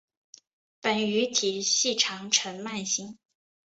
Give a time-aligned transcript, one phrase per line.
[0.81, 3.19] 本鱼体细长呈鳗形。